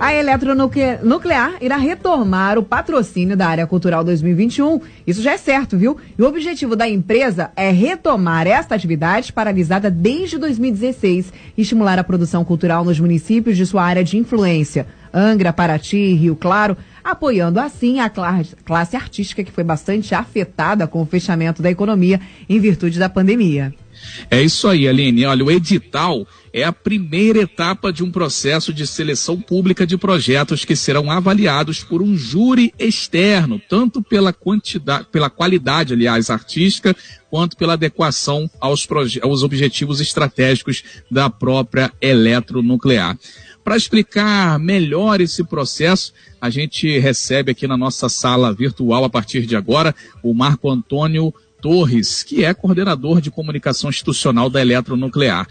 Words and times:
A 0.00 0.14
Eletronuclear 0.14 1.56
irá 1.60 1.76
retomar 1.76 2.56
o 2.56 2.62
patrocínio 2.62 3.36
da 3.36 3.48
área 3.48 3.66
cultural 3.66 4.04
2021. 4.04 4.80
Isso 5.04 5.20
já 5.20 5.32
é 5.32 5.36
certo, 5.36 5.76
viu? 5.76 5.96
E 6.16 6.22
o 6.22 6.26
objetivo 6.26 6.76
da 6.76 6.88
empresa 6.88 7.50
é 7.56 7.72
retomar 7.72 8.46
esta 8.46 8.76
atividade 8.76 9.32
paralisada 9.32 9.90
desde 9.90 10.38
2016 10.38 11.32
e 11.56 11.62
estimular 11.62 11.98
a 11.98 12.04
produção 12.04 12.44
cultural 12.44 12.84
nos 12.84 13.00
municípios 13.00 13.56
de 13.56 13.66
sua 13.66 13.82
área 13.82 14.04
de 14.04 14.16
influência. 14.16 14.86
Angra, 15.12 15.52
Paraty, 15.52 16.14
Rio 16.14 16.36
Claro, 16.36 16.76
apoiando 17.02 17.58
assim 17.58 17.98
a 17.98 18.08
classe 18.08 18.94
artística 18.94 19.42
que 19.42 19.50
foi 19.50 19.64
bastante 19.64 20.14
afetada 20.14 20.86
com 20.86 21.02
o 21.02 21.06
fechamento 21.06 21.60
da 21.60 21.70
economia 21.70 22.20
em 22.48 22.60
virtude 22.60 23.00
da 23.00 23.08
pandemia. 23.08 23.74
É 24.30 24.40
isso 24.40 24.68
aí, 24.68 24.86
Aline. 24.86 25.26
Olha, 25.26 25.44
o 25.44 25.50
edital 25.50 26.24
é 26.58 26.64
a 26.64 26.72
primeira 26.72 27.40
etapa 27.40 27.92
de 27.92 28.02
um 28.02 28.10
processo 28.10 28.72
de 28.72 28.86
seleção 28.86 29.40
pública 29.40 29.86
de 29.86 29.96
projetos 29.96 30.64
que 30.64 30.74
serão 30.74 31.10
avaliados 31.10 31.82
por 31.82 32.02
um 32.02 32.16
júri 32.16 32.72
externo, 32.78 33.60
tanto 33.68 34.02
pela 34.02 34.32
quantidade, 34.32 35.06
pela 35.10 35.30
qualidade, 35.30 35.94
aliás, 35.94 36.30
artística, 36.30 36.96
quanto 37.30 37.56
pela 37.56 37.74
adequação 37.74 38.50
aos, 38.60 38.86
aos 39.22 39.42
objetivos 39.42 40.00
estratégicos 40.00 40.82
da 41.10 41.30
própria 41.30 41.92
eletronuclear. 42.00 43.18
Para 43.62 43.76
explicar 43.76 44.58
melhor 44.58 45.20
esse 45.20 45.44
processo, 45.44 46.12
a 46.40 46.48
gente 46.48 46.98
recebe 46.98 47.52
aqui 47.52 47.66
na 47.66 47.76
nossa 47.76 48.08
sala 48.08 48.52
virtual, 48.52 49.04
a 49.04 49.10
partir 49.10 49.44
de 49.44 49.54
agora, 49.56 49.94
o 50.22 50.32
Marco 50.32 50.70
Antônio 50.70 51.34
Torres, 51.60 52.22
que 52.22 52.44
é 52.44 52.54
coordenador 52.54 53.20
de 53.20 53.30
comunicação 53.30 53.90
institucional 53.90 54.48
da 54.48 54.60
Eletronuclear. 54.60 55.46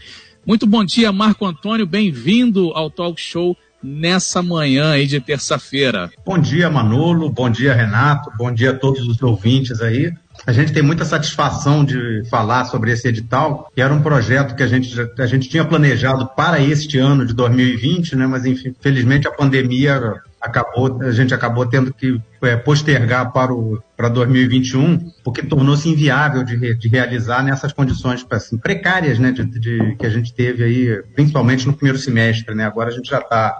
Muito 0.48 0.66
bom 0.66 0.82
dia, 0.86 1.12
Marco 1.12 1.46
Antônio, 1.46 1.86
bem-vindo 1.86 2.72
ao 2.74 2.90
Talk 2.90 3.20
Show 3.20 3.58
nessa 3.84 4.42
manhã 4.42 4.92
aí 4.92 5.06
de 5.06 5.20
terça-feira. 5.20 6.10
Bom 6.26 6.40
dia, 6.40 6.70
Manolo, 6.70 7.30
bom 7.30 7.50
dia, 7.50 7.74
Renato, 7.74 8.32
bom 8.38 8.50
dia 8.50 8.72
a 8.72 8.74
todos 8.74 9.06
os 9.06 9.22
ouvintes 9.22 9.82
aí. 9.82 10.10
A 10.46 10.54
gente 10.54 10.72
tem 10.72 10.82
muita 10.82 11.04
satisfação 11.04 11.84
de 11.84 12.24
falar 12.30 12.64
sobre 12.64 12.94
esse 12.94 13.10
edital, 13.10 13.70
que 13.76 13.82
era 13.82 13.94
um 13.94 14.02
projeto 14.02 14.56
que 14.56 14.64
a 14.64 14.68
gente, 14.68 14.96
a 15.20 15.26
gente 15.26 15.50
tinha 15.50 15.66
planejado 15.66 16.26
para 16.28 16.62
este 16.62 16.98
ano 16.98 17.26
de 17.26 17.34
2020, 17.34 18.16
né? 18.16 18.26
mas 18.26 18.46
infelizmente 18.46 19.28
a 19.28 19.32
pandemia 19.32 20.14
acabou, 20.48 21.02
a 21.02 21.12
gente 21.12 21.34
acabou 21.34 21.66
tendo 21.66 21.94
que 21.94 22.20
é, 22.42 22.56
postergar 22.56 23.32
para, 23.32 23.54
o, 23.54 23.82
para 23.96 24.10
2021, 24.10 25.12
porque 25.24 25.44
tornou-se 25.44 25.88
inviável 25.88 26.44
de, 26.44 26.76
de 26.76 26.88
realizar 26.88 27.44
nessas 27.44 27.74
condições 27.74 28.26
assim, 28.32 28.58
precárias 28.58 29.20
né, 29.20 29.32
de, 29.32 29.46
de, 29.46 29.96
que 29.96 30.06
a 30.06 30.10
gente 30.10 30.34
teve 30.34 30.64
aí, 30.64 31.04
principalmente 31.16 31.68
no 31.68 31.74
primeiro 31.74 31.98
semestre. 31.98 32.56
Né? 32.56 32.66
Agora 32.66 32.90
a 32.90 32.94
gente 32.94 33.10
já 33.10 33.20
está 33.20 33.56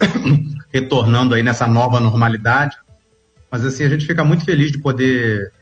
retornando 0.72 1.34
aí 1.34 1.42
nessa 1.42 1.66
nova 1.66 2.00
normalidade, 2.00 2.76
mas 3.50 3.64
assim, 3.64 3.84
a 3.84 3.88
gente 3.88 4.06
fica 4.06 4.24
muito 4.24 4.44
feliz 4.44 4.72
de 4.72 4.78
poder 4.78 5.52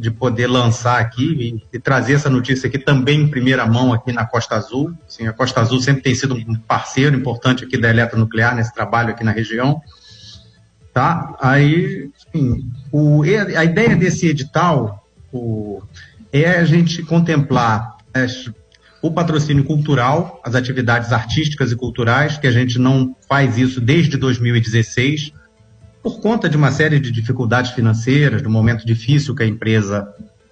de 0.00 0.10
poder 0.10 0.46
lançar 0.46 0.98
aqui 0.98 1.60
e, 1.70 1.76
e, 1.76 1.78
trazer 1.78 2.14
essa 2.14 2.30
notícia 2.30 2.68
aqui 2.68 2.78
também 2.78 3.20
em 3.20 3.28
primeira 3.28 3.66
mão 3.66 3.92
aqui 3.92 4.12
na 4.12 4.24
Costa 4.24 4.56
Azul. 4.56 4.94
Assim, 5.06 5.26
a 5.26 5.32
Costa 5.32 5.60
Azul 5.60 5.78
sempre 5.80 6.02
tem 6.02 6.14
sido 6.14 6.34
um 6.34 6.54
parceiro 6.54 7.14
importante 7.14 7.64
aqui 7.64 7.76
da 7.76 7.90
Eletronuclear 7.90 8.54
nesse 8.54 8.72
trabalho 8.72 9.10
aqui 9.10 9.22
na 9.22 9.30
região. 9.30 9.82
Tá? 10.92 11.36
Aí, 11.40 12.10
enfim, 12.34 12.68
o, 12.90 13.22
a 13.22 13.64
ideia 13.64 13.94
desse 13.94 14.26
edital 14.26 15.06
o, 15.32 15.82
é 16.32 16.50
a 16.58 16.64
gente 16.64 17.02
contemplar 17.04 17.96
é, 18.12 18.26
o 19.02 19.10
patrocínio 19.10 19.64
cultural, 19.64 20.40
as 20.44 20.54
atividades 20.54 21.12
artísticas 21.12 21.72
e 21.72 21.76
culturais, 21.76 22.36
que 22.36 22.46
a 22.46 22.50
gente 22.50 22.78
não 22.78 23.16
faz 23.28 23.56
isso 23.56 23.80
desde 23.80 24.16
2016, 24.16 25.32
por 26.02 26.20
conta 26.20 26.48
de 26.48 26.56
uma 26.56 26.70
série 26.70 26.98
de 26.98 27.10
dificuldades 27.10 27.72
financeiras, 27.72 28.42
do 28.42 28.50
momento 28.50 28.86
difícil 28.86 29.34
que 29.34 29.42
a 29.42 29.46
empresa 29.46 30.08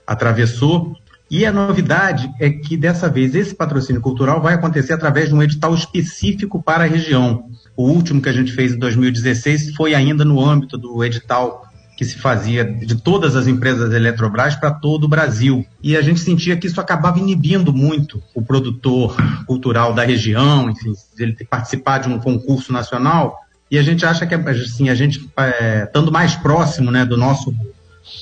atravessou. 0.07 0.97
E 1.31 1.45
a 1.45 1.53
novidade 1.53 2.31
é 2.41 2.49
que 2.49 2.77
dessa 2.77 3.09
vez 3.09 3.35
esse 3.35 3.55
patrocínio 3.55 4.01
cultural 4.01 4.41
vai 4.41 4.55
acontecer 4.55 4.95
através 4.95 5.29
de 5.29 5.35
um 5.35 5.43
edital 5.43 5.75
específico 5.75 6.63
para 6.63 6.85
a 6.85 6.87
região. 6.87 7.51
O 7.79 7.85
último 7.85 8.21
que 8.21 8.29
a 8.29 8.33
gente 8.33 8.51
fez 8.51 8.73
em 8.73 8.79
2016 8.81 9.77
foi 9.77 9.95
ainda 9.95 10.25
no 10.25 10.45
âmbito 10.45 10.77
do 10.77 11.05
edital 11.05 11.65
que 11.97 12.05
se 12.05 12.19
fazia 12.19 12.65
de 12.65 12.97
todas 12.97 13.37
as 13.37 13.47
empresas 13.47 13.95
Eletrobras 13.95 14.57
para 14.57 14.73
todo 14.73 15.05
o 15.05 15.09
Brasil. 15.09 15.65
E 15.81 15.97
a 15.97 16.03
gente 16.03 16.19
sentia 16.19 16.57
que 16.57 16.67
isso 16.67 16.81
acabava 16.81 17.21
inibindo 17.21 17.73
muito 17.73 18.21
o 18.35 18.43
produtor 18.43 19.17
cultural 19.47 19.95
da 19.95 20.03
região, 20.03 20.69
enfim, 20.69 20.93
ele 21.21 21.37
participar 21.49 21.99
de 21.99 22.09
um 22.09 22.19
concurso 22.19 22.73
nacional. 22.73 23.37
E 23.71 23.79
a 23.79 23.83
gente 23.83 24.05
acha 24.05 24.27
que 24.27 24.35
assim, 24.35 24.89
a 24.89 24.95
gente, 24.97 25.31
é, 25.37 25.85
estando 25.85 26.11
mais 26.11 26.35
próximo 26.35 26.91
né, 26.91 27.05
do 27.05 27.17
nosso 27.17 27.55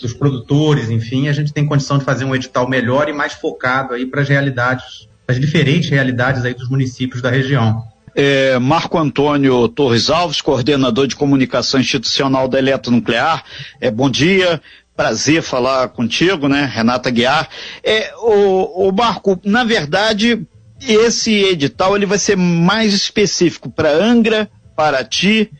dos 0.03 0.13
produtores, 0.13 0.91
enfim, 0.91 1.29
a 1.29 1.33
gente 1.33 1.51
tem 1.51 1.65
condição 1.65 1.97
de 1.97 2.05
fazer 2.05 2.27
um 2.27 2.35
edital 2.35 2.69
melhor 2.69 3.09
e 3.09 3.13
mais 3.15 3.33
focado 3.33 3.95
aí 3.95 4.05
para 4.05 4.21
as 4.21 4.29
realidades, 4.29 5.09
as 5.27 5.41
diferentes 5.41 5.89
realidades 5.89 6.45
aí 6.45 6.53
dos 6.53 6.69
municípios 6.69 7.23
da 7.23 7.31
região. 7.31 7.96
É, 8.19 8.59
Marco 8.59 8.97
Antônio 8.97 9.69
Torres 9.69 10.09
Alves, 10.09 10.41
coordenador 10.41 11.07
de 11.07 11.15
comunicação 11.15 11.79
institucional 11.79 12.49
da 12.49 12.59
Eletronuclear. 12.59 13.45
É, 13.79 13.91
bom 13.91 14.09
dia, 14.09 14.63
prazer 14.97 15.43
falar 15.43 15.89
contigo, 15.89 16.49
né, 16.49 16.65
Renata 16.65 17.11
Guiar. 17.11 17.47
É, 17.85 18.15
o, 18.17 18.89
o 18.89 18.91
Marco, 18.91 19.39
na 19.45 19.65
verdade, 19.65 20.47
esse 20.81 21.31
edital 21.31 21.95
ele 21.95 22.07
vai 22.07 22.17
ser 22.17 22.39
mais 22.39 22.95
específico 22.95 23.71
para 23.71 23.93
Angra, 23.93 24.51
Paraty 24.75 25.51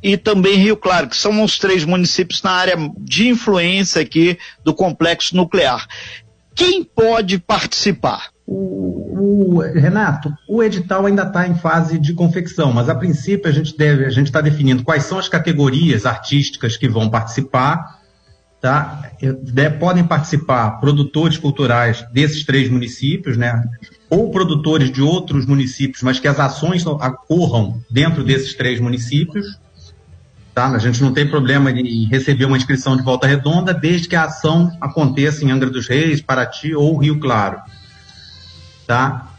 e 0.00 0.16
também 0.16 0.54
Rio 0.54 0.76
Claro, 0.76 1.08
que 1.08 1.16
são 1.16 1.42
os 1.42 1.58
três 1.58 1.84
municípios 1.84 2.42
na 2.42 2.52
área 2.52 2.76
de 2.98 3.28
influência 3.28 4.00
aqui 4.00 4.38
do 4.64 4.72
complexo 4.72 5.34
nuclear. 5.36 5.86
Quem 6.54 6.84
pode 6.84 7.38
participar? 7.38 8.31
O, 8.46 9.56
o, 9.56 9.60
Renato, 9.60 10.32
o 10.48 10.62
edital 10.62 11.06
ainda 11.06 11.22
está 11.22 11.46
em 11.46 11.54
fase 11.54 11.98
de 11.98 12.12
confecção, 12.12 12.72
mas 12.72 12.88
a 12.88 12.94
princípio 12.94 13.48
a 13.48 13.52
gente 13.52 13.76
deve, 13.76 14.04
a 14.04 14.10
gente 14.10 14.26
está 14.26 14.40
definindo 14.40 14.82
quais 14.82 15.04
são 15.04 15.18
as 15.18 15.28
categorias 15.28 16.04
artísticas 16.04 16.76
que 16.76 16.88
vão 16.88 17.08
participar. 17.08 18.00
Tá? 18.60 19.10
De, 19.20 19.70
podem 19.70 20.04
participar 20.04 20.78
produtores 20.78 21.36
culturais 21.36 22.04
desses 22.12 22.44
três 22.44 22.70
municípios, 22.70 23.36
né? 23.36 23.64
ou 24.08 24.30
produtores 24.30 24.92
de 24.92 25.02
outros 25.02 25.46
municípios, 25.46 26.02
mas 26.02 26.20
que 26.20 26.28
as 26.28 26.38
ações 26.38 26.86
ocorram 26.86 27.82
dentro 27.90 28.22
desses 28.22 28.54
três 28.54 28.78
municípios. 28.78 29.58
Tá? 30.54 30.68
A 30.68 30.78
gente 30.78 31.02
não 31.02 31.12
tem 31.12 31.26
problema 31.26 31.70
em 31.70 32.04
receber 32.04 32.44
uma 32.44 32.56
inscrição 32.56 32.96
de 32.96 33.02
volta 33.02 33.26
redonda, 33.26 33.72
desde 33.72 34.06
que 34.08 34.14
a 34.14 34.24
ação 34.24 34.70
aconteça 34.80 35.44
em 35.44 35.50
Angra 35.50 35.70
dos 35.70 35.88
Reis, 35.88 36.20
Paraty 36.20 36.74
ou 36.74 36.98
Rio 36.98 37.18
Claro. 37.18 37.58
Tá? 38.86 39.32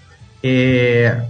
É... 0.43 1.25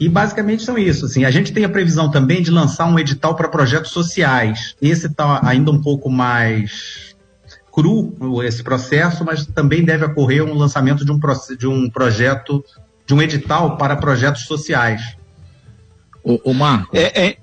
E 0.00 0.08
basicamente 0.08 0.62
são 0.62 0.78
isso. 0.78 1.06
Assim, 1.06 1.24
a 1.24 1.30
gente 1.30 1.52
tem 1.52 1.64
a 1.64 1.68
previsão 1.68 2.10
também 2.10 2.40
de 2.42 2.50
lançar 2.50 2.86
um 2.86 2.98
edital 2.98 3.34
para 3.34 3.48
projetos 3.48 3.90
sociais. 3.90 4.76
Esse 4.80 5.06
está 5.06 5.40
ainda 5.44 5.70
um 5.70 5.80
pouco 5.80 6.08
mais 6.08 7.16
cru, 7.72 8.42
esse 8.42 8.62
processo, 8.62 9.24
mas 9.24 9.46
também 9.46 9.84
deve 9.84 10.04
ocorrer 10.04 10.44
um 10.44 10.54
lançamento 10.54 11.04
de 11.04 11.12
um, 11.12 11.18
de 11.58 11.66
um 11.66 11.90
projeto, 11.90 12.64
de 13.06 13.14
um 13.14 13.22
edital 13.22 13.76
para 13.76 13.96
projetos 13.96 14.42
sociais. 14.42 15.16
O, 16.22 16.50
o 16.50 16.54
Marco. 16.54 16.96
É, 16.96 17.28
é, 17.28 17.36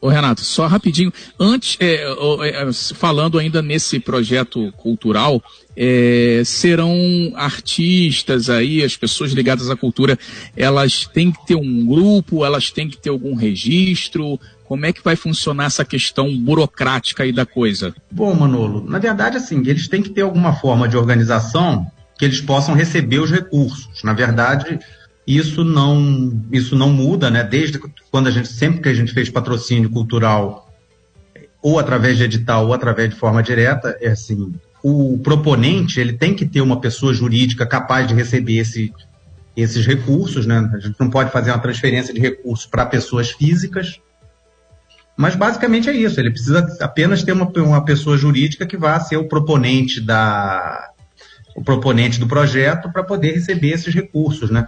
Ô 0.00 0.08
Renato, 0.08 0.40
só 0.40 0.66
rapidinho, 0.66 1.12
antes, 1.38 1.76
é, 1.78 2.04
é, 2.04 2.72
falando 2.94 3.38
ainda 3.38 3.60
nesse 3.60 4.00
projeto 4.00 4.72
cultural, 4.78 5.42
é, 5.76 6.40
serão 6.44 6.96
artistas 7.34 8.48
aí, 8.48 8.82
as 8.82 8.96
pessoas 8.96 9.32
ligadas 9.32 9.68
à 9.68 9.76
cultura, 9.76 10.18
elas 10.56 11.06
têm 11.06 11.30
que 11.30 11.46
ter 11.46 11.54
um 11.54 11.86
grupo, 11.86 12.46
elas 12.46 12.70
têm 12.70 12.88
que 12.88 12.96
ter 12.96 13.10
algum 13.10 13.34
registro, 13.34 14.40
como 14.64 14.86
é 14.86 14.92
que 14.92 15.04
vai 15.04 15.16
funcionar 15.16 15.64
essa 15.64 15.84
questão 15.84 16.34
burocrática 16.34 17.24
aí 17.24 17.32
da 17.32 17.44
coisa? 17.44 17.94
Bom, 18.10 18.32
Manolo, 18.32 18.88
na 18.88 18.98
verdade, 18.98 19.36
assim, 19.36 19.58
eles 19.66 19.86
têm 19.88 20.00
que 20.00 20.10
ter 20.10 20.22
alguma 20.22 20.54
forma 20.54 20.88
de 20.88 20.96
organização 20.96 21.84
que 22.16 22.24
eles 22.24 22.40
possam 22.40 22.74
receber 22.74 23.18
os 23.18 23.30
recursos. 23.30 24.02
Na 24.04 24.12
verdade, 24.12 24.78
isso 25.26 25.64
não, 25.64 26.42
isso 26.50 26.74
não 26.74 26.90
muda, 26.90 27.30
né? 27.30 27.44
Desde 27.44 27.78
quando 28.10 28.26
a 28.26 28.30
gente, 28.30 28.48
sempre 28.48 28.80
que 28.80 28.88
a 28.88 28.94
gente 28.94 29.12
fez 29.12 29.28
patrocínio 29.28 29.90
cultural, 29.90 30.68
ou 31.62 31.78
através 31.78 32.16
de 32.16 32.24
edital, 32.24 32.66
ou 32.66 32.72
através 32.72 33.10
de 33.10 33.16
forma 33.16 33.42
direta, 33.42 33.96
é 34.00 34.08
assim, 34.08 34.52
o 34.82 35.18
proponente, 35.18 36.00
ele 36.00 36.14
tem 36.14 36.34
que 36.34 36.46
ter 36.46 36.60
uma 36.60 36.80
pessoa 36.80 37.12
jurídica 37.12 37.66
capaz 37.66 38.08
de 38.08 38.14
receber 38.14 38.58
esse, 38.58 38.92
esses 39.56 39.86
recursos, 39.86 40.46
né? 40.46 40.70
A 40.72 40.78
gente 40.78 40.98
não 40.98 41.10
pode 41.10 41.30
fazer 41.30 41.50
uma 41.50 41.58
transferência 41.58 42.14
de 42.14 42.20
recursos 42.20 42.66
para 42.66 42.86
pessoas 42.86 43.30
físicas, 43.30 44.00
mas 45.16 45.36
basicamente 45.36 45.88
é 45.88 45.92
isso. 45.92 46.18
Ele 46.18 46.30
precisa 46.30 46.66
apenas 46.80 47.22
ter 47.22 47.32
uma, 47.32 47.46
uma 47.46 47.84
pessoa 47.84 48.16
jurídica 48.16 48.66
que 48.66 48.76
vá 48.76 48.98
ser 48.98 49.18
o 49.18 49.28
proponente 49.28 50.00
da 50.00 50.88
o 51.54 51.62
proponente 51.62 52.18
do 52.18 52.28
projeto 52.28 52.90
para 52.90 53.02
poder 53.02 53.32
receber 53.32 53.70
esses 53.70 53.92
recursos, 53.92 54.50
né? 54.50 54.64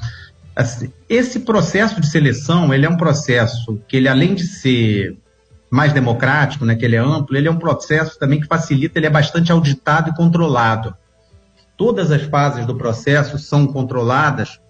Assim, 0.55 0.93
esse 1.09 1.41
processo 1.41 2.01
de 2.01 2.07
seleção, 2.07 2.73
ele 2.73 2.85
é 2.85 2.89
um 2.89 2.97
processo 2.97 3.81
que 3.89 3.97
ele 3.97 4.09
além 4.09 4.35
de 4.35 4.47
ser 4.47 5.17
mais 5.71 5.95
democrático, 5.95 6.67
né, 6.67 6.75
que 6.75 6.85
ele 6.85 6.97
é 6.97 6.99
amplo, 6.99 7.35
ele 7.35 7.49
é 7.49 7.51
um 7.51 7.59
processo 7.59 8.19
também 8.19 8.39
que 8.39 8.47
facilita, 8.47 8.99
ele 8.99 9.07
é 9.07 9.11
bastante 9.11 9.51
auditado 9.51 10.11
e 10.11 10.15
controlado. 10.15 10.95
Todas 11.79 12.11
as 12.11 12.23
fases 12.23 12.67
do 12.67 12.77
processo 12.77 13.39
são 13.39 13.67
controladas. 13.67 14.61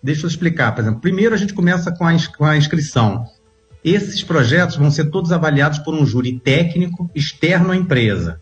Deixa 0.00 0.24
eu 0.24 0.28
explicar, 0.28 0.72
por 0.72 0.82
exemplo. 0.82 1.00
Primeiro 1.00 1.34
a 1.34 1.38
gente 1.38 1.52
começa 1.52 1.90
com 1.90 2.06
a, 2.06 2.12
com 2.38 2.44
a 2.44 2.56
inscrição. 2.56 3.24
Esses 3.82 4.22
projetos 4.22 4.76
vão 4.76 4.90
ser 4.90 5.10
todos 5.10 5.32
avaliados 5.32 5.80
por 5.80 5.92
um 5.92 6.06
júri 6.06 6.38
técnico 6.38 7.10
externo 7.12 7.72
à 7.72 7.76
empresa. 7.76 8.40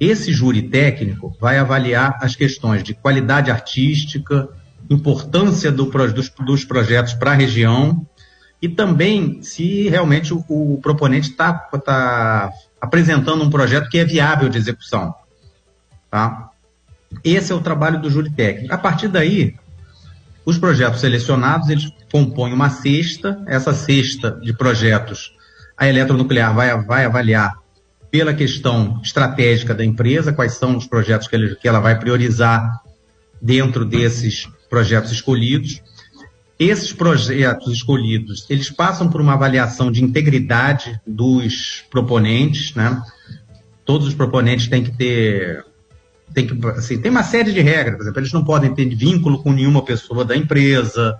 Esse 0.00 0.32
júri 0.32 0.62
técnico 0.62 1.36
vai 1.40 1.58
avaliar 1.58 2.18
as 2.20 2.34
questões 2.34 2.82
de 2.82 2.92
qualidade 2.92 3.52
artística, 3.52 4.48
importância 4.90 5.70
do, 5.70 5.86
dos, 5.86 6.30
dos 6.30 6.64
projetos 6.64 7.14
para 7.14 7.32
a 7.32 7.34
região 7.34 8.06
e 8.60 8.68
também 8.68 9.42
se 9.42 9.88
realmente 9.88 10.32
o, 10.32 10.44
o 10.48 10.78
proponente 10.80 11.30
está 11.30 11.52
tá 11.52 12.50
apresentando 12.80 13.42
um 13.42 13.50
projeto 13.50 13.88
que 13.88 13.98
é 13.98 14.04
viável 14.04 14.48
de 14.48 14.58
execução. 14.58 15.14
Tá? 16.10 16.50
Esse 17.24 17.52
é 17.52 17.54
o 17.54 17.60
trabalho 17.60 18.00
do 18.00 18.10
júri 18.10 18.30
técnico. 18.30 18.72
A 18.72 18.78
partir 18.78 19.08
daí, 19.08 19.54
os 20.44 20.58
projetos 20.58 21.00
selecionados 21.00 21.68
eles 21.68 21.92
compõem 22.10 22.52
uma 22.52 22.70
cesta. 22.70 23.42
Essa 23.46 23.72
cesta 23.74 24.32
de 24.42 24.52
projetos, 24.52 25.32
a 25.76 25.88
eletronuclear 25.88 26.54
vai, 26.54 26.82
vai 26.82 27.04
avaliar 27.04 27.60
pela 28.10 28.34
questão 28.34 29.00
estratégica 29.02 29.74
da 29.74 29.84
empresa, 29.84 30.32
quais 30.32 30.52
são 30.52 30.76
os 30.76 30.86
projetos 30.86 31.26
que, 31.26 31.34
ele, 31.34 31.56
que 31.56 31.66
ela 31.66 31.80
vai 31.80 31.98
priorizar 31.98 32.82
dentro 33.40 33.84
desses 33.84 34.48
projetos 34.72 35.12
escolhidos. 35.12 35.82
Esses 36.58 36.94
projetos 36.94 37.70
escolhidos, 37.70 38.46
eles 38.48 38.70
passam 38.70 39.10
por 39.10 39.20
uma 39.20 39.34
avaliação 39.34 39.92
de 39.92 40.02
integridade 40.02 40.98
dos 41.06 41.84
proponentes, 41.90 42.74
né? 42.74 43.02
Todos 43.84 44.08
os 44.08 44.14
proponentes 44.14 44.68
têm 44.68 44.82
que 44.82 44.96
ter 44.96 45.62
tem 46.32 46.46
que 46.46 46.66
assim, 46.68 46.98
tem 46.98 47.10
uma 47.10 47.22
série 47.22 47.52
de 47.52 47.60
regras, 47.60 47.96
por 47.96 48.02
exemplo, 48.04 48.20
eles 48.20 48.32
não 48.32 48.42
podem 48.42 48.74
ter 48.74 48.86
vínculo 48.94 49.42
com 49.42 49.52
nenhuma 49.52 49.84
pessoa 49.84 50.24
da 50.24 50.34
empresa, 50.34 51.18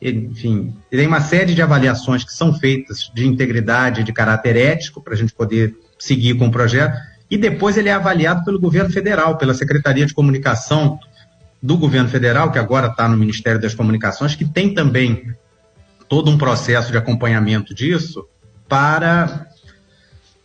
enfim, 0.00 0.74
tem 0.90 1.06
uma 1.06 1.20
série 1.20 1.54
de 1.54 1.60
avaliações 1.60 2.24
que 2.24 2.32
são 2.32 2.54
feitas 2.58 3.10
de 3.14 3.26
integridade, 3.26 4.02
de 4.02 4.12
caráter 4.14 4.56
ético, 4.56 5.02
para 5.02 5.12
a 5.12 5.16
gente 5.16 5.34
poder 5.34 5.76
seguir 5.98 6.38
com 6.38 6.46
o 6.46 6.50
projeto, 6.50 6.96
e 7.30 7.36
depois 7.36 7.76
ele 7.76 7.90
é 7.90 7.92
avaliado 7.92 8.42
pelo 8.42 8.58
governo 8.58 8.90
federal, 8.90 9.36
pela 9.36 9.52
Secretaria 9.52 10.06
de 10.06 10.14
Comunicação 10.14 10.98
do 11.62 11.76
governo 11.76 12.08
federal, 12.08 12.50
que 12.50 12.58
agora 12.58 12.88
está 12.88 13.08
no 13.08 13.16
Ministério 13.16 13.60
das 13.60 13.74
Comunicações, 13.74 14.34
que 14.34 14.44
tem 14.44 14.72
também 14.72 15.34
todo 16.08 16.30
um 16.30 16.38
processo 16.38 16.90
de 16.90 16.98
acompanhamento 16.98 17.74
disso 17.74 18.26
para, 18.68 19.46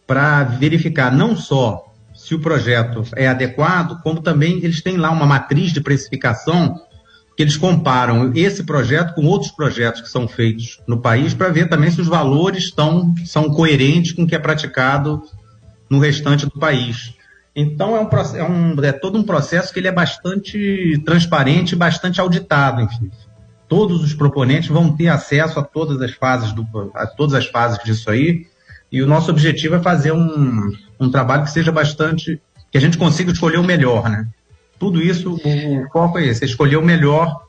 para 0.06 0.44
verificar 0.44 1.12
não 1.12 1.35
só 1.35 1.94
se 2.13 2.35
o 2.35 2.39
projeto 2.39 3.03
é 3.15 3.27
adequado, 3.27 4.01
como 4.01 4.21
também 4.21 4.57
eles 4.63 4.81
têm 4.81 4.97
lá 4.97 5.09
uma 5.12 5.25
matriz 5.25 5.71
de 5.71 5.81
precificação 5.81 6.81
que 7.35 7.44
eles 7.44 7.57
comparam 7.57 8.31
esse 8.33 8.63
projeto 8.63 9.13
com 9.13 9.25
outros 9.25 9.51
projetos 9.51 10.01
que 10.01 10.09
são 10.09 10.27
feitos 10.27 10.79
no 10.88 11.01
país 11.01 11.33
para 11.33 11.50
ver 11.50 11.67
também 11.67 11.91
se 11.91 12.00
os 12.00 12.07
valores 12.07 12.65
estão, 12.65 13.13
são 13.25 13.50
coerentes 13.50 14.13
com 14.13 14.23
o 14.23 14.27
que 14.27 14.35
é 14.35 14.39
praticado 14.39 15.21
no 15.89 16.00
restante 16.00 16.45
do 16.45 16.59
país. 16.59 17.14
Então 17.55 17.95
é, 17.95 18.01
um, 18.01 18.09
é, 18.35 18.43
um, 18.43 18.83
é 18.83 18.91
todo 18.91 19.17
um 19.17 19.23
processo 19.23 19.71
que 19.71 19.79
ele 19.79 19.87
é 19.87 19.91
bastante 19.91 21.01
transparente, 21.05 21.75
bastante 21.75 22.19
auditado, 22.19 22.81
enfim. 22.81 23.09
Todos 23.67 24.03
os 24.03 24.13
proponentes 24.13 24.69
vão 24.69 24.95
ter 24.95 25.07
acesso 25.07 25.57
a 25.59 25.63
todas 25.63 26.01
as 26.01 26.11
fases 26.11 26.51
do, 26.51 26.67
a 26.93 27.07
todas 27.07 27.33
as 27.33 27.47
fases 27.47 27.81
disso 27.83 28.09
aí. 28.11 28.45
E 28.91 29.01
o 29.01 29.07
nosso 29.07 29.31
objetivo 29.31 29.75
é 29.75 29.79
fazer 29.81 30.11
um, 30.11 30.71
um 30.99 31.09
trabalho 31.09 31.43
que 31.43 31.51
seja 31.51 31.71
bastante, 31.71 32.41
que 32.69 32.77
a 32.77 32.81
gente 32.81 32.97
consiga 32.97 33.31
escolher 33.31 33.57
o 33.57 33.63
melhor, 33.63 34.09
né? 34.09 34.27
Tudo 34.77 35.01
isso, 35.01 35.35
o 35.35 35.89
foco 35.91 36.19
é 36.19 36.25
esse, 36.25 36.43
é 36.43 36.47
escolher 36.47 36.75
o 36.75 36.83
melhor, 36.83 37.45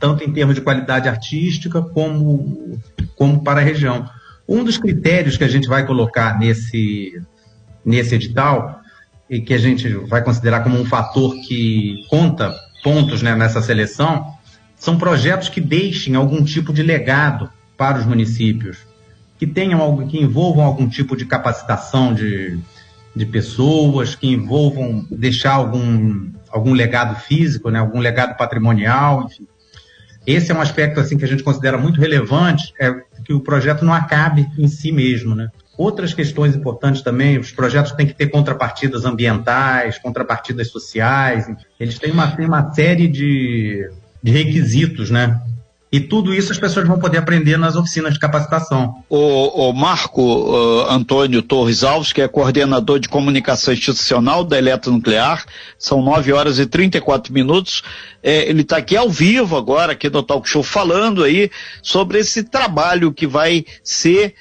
tanto 0.00 0.24
em 0.24 0.32
termos 0.32 0.56
de 0.56 0.60
qualidade 0.60 1.08
artística 1.08 1.80
como, 1.80 2.78
como 3.14 3.42
para 3.42 3.60
a 3.60 3.64
região. 3.64 4.10
Um 4.48 4.64
dos 4.64 4.76
critérios 4.76 5.36
que 5.36 5.44
a 5.44 5.48
gente 5.48 5.68
vai 5.68 5.86
colocar 5.86 6.38
nesse, 6.38 7.22
nesse 7.84 8.16
edital 8.16 8.77
e 9.28 9.40
que 9.40 9.52
a 9.52 9.58
gente 9.58 9.88
vai 9.88 10.22
considerar 10.22 10.62
como 10.62 10.78
um 10.78 10.84
fator 10.84 11.34
que 11.40 12.04
conta 12.08 12.54
pontos 12.82 13.22
né, 13.22 13.34
nessa 13.34 13.60
seleção, 13.60 14.26
são 14.76 14.96
projetos 14.96 15.48
que 15.48 15.60
deixem 15.60 16.14
algum 16.14 16.42
tipo 16.42 16.72
de 16.72 16.82
legado 16.82 17.50
para 17.76 17.98
os 17.98 18.06
municípios, 18.06 18.78
que 19.38 19.46
tenham 19.46 19.80
algo, 19.80 20.06
que 20.06 20.18
envolvam 20.18 20.64
algum 20.64 20.88
tipo 20.88 21.16
de 21.16 21.26
capacitação 21.26 22.14
de, 22.14 22.58
de 23.14 23.26
pessoas, 23.26 24.14
que 24.14 24.28
envolvam 24.28 25.06
deixar 25.10 25.54
algum, 25.54 26.30
algum 26.50 26.72
legado 26.72 27.16
físico, 27.20 27.70
né, 27.70 27.78
algum 27.78 27.98
legado 27.98 28.36
patrimonial, 28.36 29.24
enfim. 29.24 29.46
Esse 30.26 30.52
é 30.52 30.54
um 30.54 30.60
aspecto 30.60 31.00
assim 31.00 31.16
que 31.16 31.24
a 31.24 31.28
gente 31.28 31.42
considera 31.42 31.78
muito 31.78 32.00
relevante, 32.00 32.72
é 32.78 32.92
que 33.24 33.32
o 33.32 33.40
projeto 33.40 33.84
não 33.84 33.94
acabe 33.94 34.46
em 34.58 34.68
si 34.68 34.92
mesmo, 34.92 35.34
né? 35.34 35.48
Outras 35.78 36.12
questões 36.12 36.56
importantes 36.56 37.02
também, 37.02 37.38
os 37.38 37.52
projetos 37.52 37.92
têm 37.92 38.04
que 38.04 38.12
ter 38.12 38.26
contrapartidas 38.26 39.04
ambientais, 39.04 39.96
contrapartidas 39.96 40.72
sociais, 40.72 41.46
eles 41.78 42.00
têm 42.00 42.10
uma, 42.10 42.28
têm 42.32 42.46
uma 42.46 42.74
série 42.74 43.06
de, 43.06 43.88
de 44.20 44.32
requisitos, 44.32 45.08
né? 45.08 45.40
E 45.90 46.00
tudo 46.00 46.34
isso 46.34 46.50
as 46.52 46.58
pessoas 46.58 46.86
vão 46.86 46.98
poder 46.98 47.18
aprender 47.18 47.56
nas 47.56 47.76
oficinas 47.76 48.12
de 48.12 48.18
capacitação. 48.18 49.02
O, 49.08 49.70
o 49.70 49.72
Marco 49.72 50.20
uh, 50.20 50.90
Antônio 50.90 51.42
Torres 51.42 51.84
Alves, 51.84 52.12
que 52.12 52.20
é 52.20 52.26
coordenador 52.28 52.98
de 52.98 53.08
comunicação 53.08 53.72
institucional 53.72 54.44
da 54.44 54.58
Eletronuclear, 54.58 55.46
são 55.78 56.02
9 56.02 56.32
horas 56.32 56.58
e 56.58 56.66
34 56.66 57.32
minutos. 57.32 57.82
É, 58.20 58.50
ele 58.50 58.62
está 58.62 58.78
aqui 58.78 58.96
ao 58.96 59.08
vivo 59.08 59.56
agora, 59.56 59.92
aqui 59.92 60.10
no 60.10 60.22
Talk 60.24 60.46
Show, 60.46 60.62
falando 60.62 61.22
aí 61.22 61.50
sobre 61.80 62.18
esse 62.18 62.42
trabalho 62.42 63.12
que 63.12 63.26
vai 63.26 63.64
ser 63.82 64.34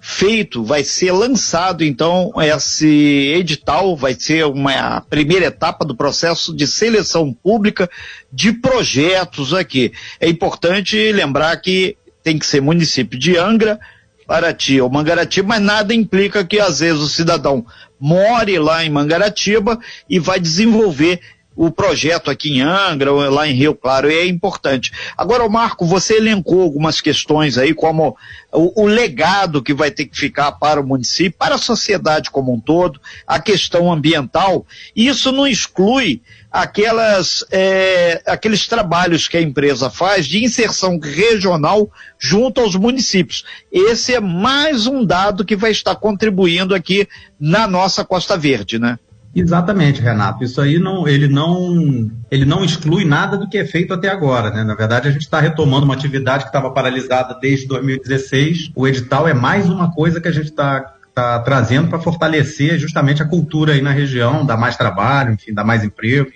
feito, 0.00 0.64
vai 0.64 0.82
ser 0.82 1.12
lançado 1.12 1.84
então 1.84 2.32
esse 2.38 3.34
edital, 3.36 3.94
vai 3.94 4.14
ser 4.18 4.46
uma 4.46 5.02
primeira 5.02 5.46
etapa 5.46 5.84
do 5.84 5.94
processo 5.94 6.54
de 6.56 6.66
seleção 6.66 7.32
pública 7.32 7.88
de 8.32 8.52
projetos 8.52 9.52
aqui. 9.52 9.92
É 10.18 10.28
importante 10.28 11.12
lembrar 11.12 11.54
que 11.58 11.96
tem 12.22 12.38
que 12.38 12.46
ser 12.46 12.60
município 12.62 13.18
de 13.18 13.36
Angra, 13.36 13.78
Paraty 14.26 14.80
ou 14.80 14.88
Mangaratiba, 14.88 15.48
mas 15.48 15.60
nada 15.60 15.92
implica 15.92 16.44
que 16.44 16.58
às 16.58 16.80
vezes 16.80 17.00
o 17.00 17.08
cidadão 17.08 17.66
more 17.98 18.58
lá 18.58 18.84
em 18.84 18.90
Mangaratiba 18.90 19.78
e 20.08 20.18
vai 20.18 20.40
desenvolver 20.40 21.20
o 21.56 21.70
projeto 21.70 22.30
aqui 22.30 22.58
em 22.58 22.60
Angra, 22.60 23.12
lá 23.12 23.46
em 23.46 23.52
Rio 23.52 23.74
Claro, 23.74 24.10
é 24.10 24.24
importante. 24.26 24.92
Agora, 25.16 25.48
Marco, 25.48 25.84
você 25.84 26.16
elencou 26.16 26.62
algumas 26.62 27.00
questões 27.00 27.58
aí, 27.58 27.74
como 27.74 28.16
o, 28.52 28.82
o, 28.82 28.86
legado 28.86 29.62
que 29.62 29.74
vai 29.74 29.90
ter 29.90 30.06
que 30.06 30.16
ficar 30.16 30.52
para 30.52 30.80
o 30.80 30.86
município, 30.86 31.38
para 31.38 31.56
a 31.56 31.58
sociedade 31.58 32.30
como 32.30 32.52
um 32.52 32.60
todo, 32.60 33.00
a 33.26 33.40
questão 33.40 33.92
ambiental, 33.92 34.64
e 34.94 35.08
isso 35.08 35.32
não 35.32 35.46
exclui 35.46 36.22
aquelas, 36.50 37.44
é, 37.50 38.22
aqueles 38.26 38.66
trabalhos 38.66 39.28
que 39.28 39.36
a 39.36 39.42
empresa 39.42 39.90
faz 39.90 40.26
de 40.26 40.42
inserção 40.42 40.98
regional 40.98 41.90
junto 42.18 42.60
aos 42.60 42.74
municípios. 42.74 43.44
Esse 43.70 44.14
é 44.14 44.20
mais 44.20 44.86
um 44.86 45.04
dado 45.04 45.44
que 45.44 45.56
vai 45.56 45.70
estar 45.70 45.94
contribuindo 45.96 46.74
aqui 46.74 47.08
na 47.38 47.66
nossa 47.66 48.04
Costa 48.04 48.36
Verde, 48.36 48.78
né? 48.78 48.98
Exatamente, 49.34 50.00
Renato. 50.00 50.42
Isso 50.42 50.60
aí 50.60 50.78
não, 50.78 51.06
ele 51.06 51.28
não, 51.28 52.10
ele 52.30 52.44
não 52.44 52.64
exclui 52.64 53.04
nada 53.04 53.36
do 53.36 53.48
que 53.48 53.58
é 53.58 53.64
feito 53.64 53.94
até 53.94 54.08
agora, 54.08 54.50
né? 54.50 54.64
Na 54.64 54.74
verdade, 54.74 55.08
a 55.08 55.10
gente 55.10 55.22
está 55.22 55.40
retomando 55.40 55.84
uma 55.84 55.94
atividade 55.94 56.44
que 56.44 56.48
estava 56.48 56.70
paralisada 56.70 57.38
desde 57.40 57.68
2016. 57.68 58.72
O 58.74 58.88
edital 58.88 59.28
é 59.28 59.34
mais 59.34 59.68
uma 59.68 59.92
coisa 59.92 60.20
que 60.20 60.26
a 60.26 60.32
gente 60.32 60.48
está 60.48 60.94
tá 61.14 61.38
trazendo 61.40 61.88
para 61.88 62.00
fortalecer 62.00 62.78
justamente 62.78 63.22
a 63.22 63.26
cultura 63.26 63.74
aí 63.74 63.80
na 63.80 63.92
região, 63.92 64.44
dar 64.44 64.56
mais 64.56 64.76
trabalho, 64.76 65.34
enfim, 65.34 65.54
dar 65.54 65.64
mais 65.64 65.84
emprego. 65.84 66.32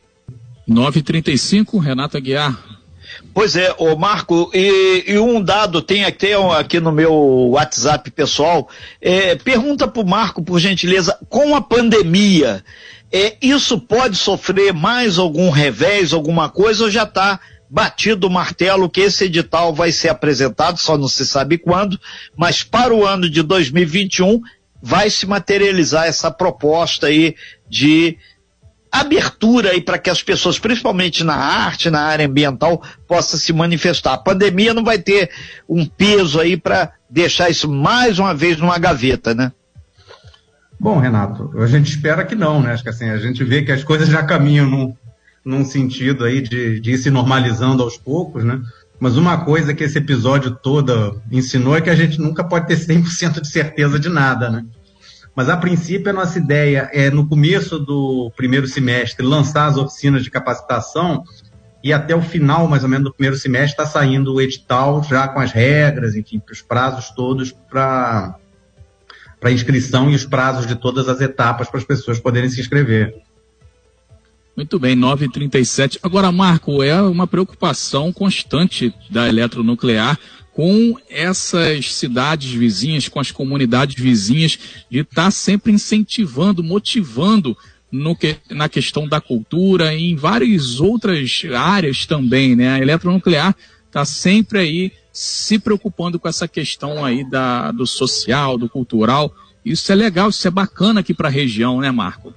935, 0.67 1.79
Renata 1.79 2.21
Guiar. 2.21 2.57
Pois 3.35 3.57
é, 3.57 3.75
o 3.79 3.97
Marco, 3.97 4.49
e, 4.55 5.07
e, 5.09 5.19
um 5.19 5.43
dado 5.43 5.83
tem 5.83 6.05
até 6.05 6.35
aqui 6.57 6.79
no 6.79 6.93
meu 6.93 7.12
WhatsApp 7.50 8.09
pessoal, 8.12 8.69
é, 9.00 9.35
pergunta 9.35 9.88
para 9.88 10.00
o 10.00 10.07
Marco, 10.07 10.41
por 10.41 10.61
gentileza, 10.61 11.19
com 11.29 11.57
a 11.57 11.61
pandemia, 11.61 12.64
é, 13.12 13.37
isso 13.43 13.81
pode 13.81 14.17
sofrer 14.17 14.73
mais 14.73 15.19
algum 15.19 15.50
revés, 15.50 16.12
alguma 16.12 16.49
coisa, 16.49 16.85
ou 16.85 16.91
já 16.91 17.03
está 17.03 17.41
batido 17.69 18.29
o 18.29 18.31
martelo 18.31 18.88
que 18.88 19.00
esse 19.00 19.25
edital 19.25 19.75
vai 19.75 19.91
ser 19.91 20.11
apresentado, 20.11 20.79
só 20.79 20.97
não 20.97 21.09
se 21.09 21.26
sabe 21.26 21.59
quando, 21.59 21.99
mas 22.37 22.62
para 22.62 22.95
o 22.95 23.05
ano 23.05 23.29
de 23.29 23.43
2021 23.43 24.41
vai 24.81 25.11
se 25.11 25.26
materializar 25.26 26.07
essa 26.07 26.31
proposta 26.31 27.09
aí 27.09 27.35
de 27.69 28.17
abertura 29.01 29.71
aí 29.71 29.81
para 29.81 29.99
que 29.99 30.09
as 30.09 30.23
pessoas, 30.23 30.59
principalmente 30.59 31.25
na 31.25 31.35
arte, 31.35 31.91
na 31.91 32.01
área 32.01 32.27
ambiental, 32.27 32.83
possam 33.09 33.39
se 33.39 33.53
manifestar. 33.53 34.15
A 34.15 34.19
pandemia 34.19 34.73
não 34.73 34.85
vai 34.85 34.99
ter 34.99 35.31
um 35.69 35.85
peso 35.85 36.39
aí 36.39 36.57
para 36.57 36.93
deixar 37.11 37.51
isso 37.51 37.69
mais 37.69 38.19
uma 38.19 38.33
vez 38.33 38.59
numa 38.59 38.79
gaveta, 38.79 39.35
né? 39.35 39.51
Bom, 40.79 40.99
Renato, 40.99 41.51
a 41.59 41.67
gente 41.67 41.89
espera 41.91 42.25
que 42.25 42.35
não, 42.35 42.63
né? 42.63 42.73
Acho 42.73 42.83
que 42.83 42.89
assim, 42.89 43.09
a 43.09 43.19
gente 43.19 43.43
vê 43.43 43.63
que 43.63 43.73
as 43.73 43.83
coisas 43.83 44.09
já 44.09 44.23
caminham 44.23 44.69
num, 44.69 44.95
num 45.45 45.65
sentido 45.65 46.25
aí 46.25 46.41
de, 46.41 46.79
de 46.79 46.93
ir 46.93 46.99
se 46.99 47.11
normalizando 47.11 47.83
aos 47.83 47.97
poucos, 47.97 48.45
né? 48.45 48.61
Mas 49.01 49.17
uma 49.17 49.45
coisa 49.45 49.75
que 49.75 49.83
esse 49.83 49.99
episódio 49.99 50.53
todo 50.53 51.21
ensinou 51.33 51.77
é 51.77 51.81
que 51.81 51.91
a 51.91 51.97
gente 51.97 52.21
nunca 52.21 52.45
pode 52.45 52.69
ter 52.69 52.77
100% 52.77 53.41
de 53.41 53.49
certeza 53.49 53.99
de 53.99 54.09
nada, 54.09 54.49
né? 54.49 54.65
Mas 55.35 55.49
a 55.49 55.57
princípio 55.57 56.11
a 56.11 56.12
nossa 56.12 56.38
ideia 56.38 56.88
é 56.93 57.11
no 57.11 57.26
começo 57.26 57.79
do 57.79 58.31
primeiro 58.37 58.67
semestre 58.69 59.26
lançar 59.26 59.67
as 59.67 59.76
oficinas 59.76 60.23
de 60.23 60.31
capacitação 60.31 61.25
e 61.83 61.93
até 61.93 62.14
o 62.14 62.23
final, 62.23 62.69
mais 62.69 62.83
ou 62.83 62.88
menos, 62.88 63.05
do 63.05 63.12
primeiro 63.12 63.37
semestre 63.37 63.73
está 63.73 63.85
saindo 63.85 64.33
o 64.33 64.41
edital 64.41 65.03
já 65.03 65.29
com 65.29 65.41
as 65.41 65.53
regras, 65.53 66.14
enfim, 66.14 66.41
os 66.50 66.62
prazos 66.62 67.11
todos 67.11 67.53
para 67.53 68.38
para 69.41 69.53
inscrição 69.53 70.11
e 70.11 70.14
os 70.14 70.25
prazos 70.25 70.67
de 70.67 70.75
todas 70.75 71.07
as 71.07 71.21
etapas 71.21 71.69
para 71.69 71.79
as 71.79 71.85
pessoas 71.85 72.19
poderem 72.19 72.49
se 72.49 72.59
inscrever. 72.59 73.14
Muito 74.57 74.79
bem, 74.79 74.97
9h37. 74.97 75.99
Agora, 76.03 76.33
Marco, 76.33 76.83
é 76.83 77.03
uma 77.03 77.26
preocupação 77.26 78.11
constante 78.11 78.95
da 79.11 79.29
eletronuclear 79.29 80.19
com 80.54 80.96
essas 81.11 81.92
cidades 81.94 82.52
vizinhas, 82.52 83.08
com 83.08 83.18
as 83.18 83.32
comunidades 83.32 84.00
vizinhas, 84.00 84.56
de 84.88 85.00
estar 85.00 85.25
tá 85.25 85.30
sempre 85.30 85.73
incentivando, 85.73 86.62
motivando 86.62 87.56
que, 88.18 88.37
na 88.50 88.68
questão 88.68 89.06
da 89.06 89.20
cultura 89.20 89.92
e 89.94 90.11
em 90.11 90.16
várias 90.16 90.80
outras 90.80 91.42
áreas 91.54 92.06
também, 92.06 92.56
né? 92.56 92.70
A 92.70 92.78
eletronuclear 92.78 93.54
está 93.87 94.04
sempre 94.04 94.58
aí 94.58 94.92
se 95.12 95.58
preocupando 95.58 96.18
com 96.18 96.28
essa 96.28 96.49
questão 96.49 97.04
aí 97.04 97.28
da, 97.28 97.70
do 97.70 97.87
social, 97.87 98.56
do 98.56 98.68
cultural. 98.68 99.34
Isso 99.64 99.90
é 99.90 99.94
legal, 99.94 100.30
isso 100.30 100.46
é 100.46 100.50
bacana 100.50 101.00
aqui 101.00 101.12
para 101.14 101.28
a 101.28 101.32
região, 101.32 101.80
né, 101.80 101.90
Marco? 101.90 102.32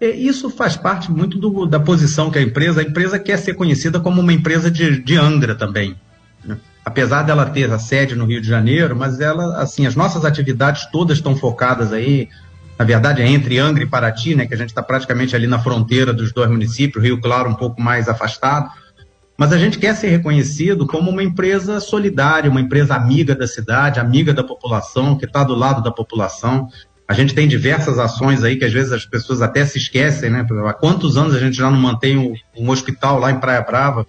É, 0.00 0.10
isso 0.10 0.50
faz 0.50 0.76
parte 0.76 1.10
muito 1.10 1.38
do, 1.38 1.66
da 1.66 1.78
posição 1.78 2.30
que 2.30 2.38
a 2.38 2.42
empresa, 2.42 2.80
a 2.80 2.84
empresa 2.84 3.18
quer 3.18 3.38
ser 3.38 3.54
conhecida 3.54 4.00
como 4.00 4.20
uma 4.20 4.32
empresa 4.32 4.68
de, 4.68 5.00
de 5.00 5.16
Angra 5.16 5.54
também. 5.54 5.94
Né? 6.44 6.58
Apesar 6.84 7.22
dela 7.22 7.46
ter 7.46 7.70
a 7.72 7.78
sede 7.78 8.14
no 8.14 8.24
Rio 8.24 8.40
de 8.40 8.48
Janeiro, 8.48 8.96
mas 8.96 9.20
ela, 9.20 9.60
assim, 9.62 9.86
as 9.86 9.94
nossas 9.94 10.24
atividades 10.24 10.86
todas 10.90 11.18
estão 11.18 11.36
focadas 11.36 11.92
aí, 11.92 12.28
na 12.78 12.84
verdade 12.84 13.22
é 13.22 13.28
entre 13.28 13.58
Angra 13.58 13.84
e 13.84 13.86
Paraty, 13.86 14.34
né, 14.34 14.46
que 14.46 14.54
a 14.54 14.56
gente 14.56 14.70
está 14.70 14.82
praticamente 14.82 15.36
ali 15.36 15.46
na 15.46 15.58
fronteira 15.58 16.12
dos 16.12 16.32
dois 16.32 16.50
municípios, 16.50 17.04
Rio 17.04 17.20
Claro 17.20 17.50
um 17.50 17.54
pouco 17.54 17.80
mais 17.80 18.08
afastado, 18.08 18.70
mas 19.38 19.52
a 19.52 19.58
gente 19.58 19.78
quer 19.78 19.94
ser 19.96 20.08
reconhecido 20.08 20.86
como 20.86 21.10
uma 21.10 21.22
empresa 21.22 21.80
solidária, 21.80 22.50
uma 22.50 22.60
empresa 22.60 22.94
amiga 22.94 23.34
da 23.34 23.46
cidade, 23.46 23.98
amiga 23.98 24.32
da 24.32 24.44
população, 24.44 25.16
que 25.16 25.24
está 25.24 25.42
do 25.42 25.54
lado 25.54 25.82
da 25.82 25.90
população. 25.90 26.68
A 27.08 27.14
gente 27.14 27.34
tem 27.34 27.48
diversas 27.48 27.98
ações 27.98 28.44
aí 28.44 28.56
que 28.56 28.64
às 28.64 28.72
vezes 28.72 28.92
as 28.92 29.04
pessoas 29.04 29.42
até 29.42 29.64
se 29.64 29.78
esquecem, 29.78 30.30
né? 30.30 30.46
Há 30.66 30.72
quantos 30.72 31.16
anos 31.16 31.34
a 31.34 31.38
gente 31.38 31.56
já 31.56 31.70
não 31.70 31.78
mantém 31.78 32.16
um, 32.56 32.70
hospital 32.70 33.18
lá 33.18 33.30
em 33.30 33.40
Praia 33.40 33.62
Brava? 33.62 34.06